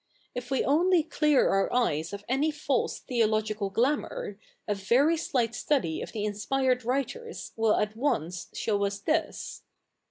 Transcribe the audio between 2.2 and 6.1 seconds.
any false theological glamour, a very slight study